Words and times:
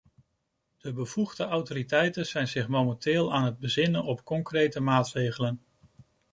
De 0.77 0.93
bevoegde 0.93 1.43
autoriteiten 1.43 2.25
zijn 2.25 2.47
zich 2.47 2.67
momenteel 2.67 3.33
aan 3.33 3.43
het 3.43 3.59
bezinnen 3.59 4.03
op 4.03 4.23
concrete 4.23 4.79
maatregelen. 4.79 5.63